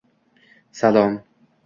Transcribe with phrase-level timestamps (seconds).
[0.79, 1.19] —Salom!